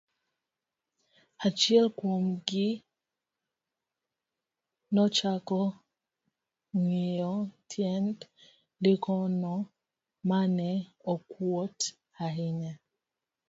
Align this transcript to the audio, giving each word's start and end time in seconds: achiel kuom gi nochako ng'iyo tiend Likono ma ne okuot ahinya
achiel 1.45 1.85
kuom 1.97 2.25
gi 2.47 2.67
nochako 4.93 5.61
ng'iyo 6.81 7.33
tiend 7.71 8.17
Likono 8.83 9.53
ma 10.29 10.39
ne 10.57 10.71
okuot 11.13 11.77
ahinya 12.25 12.73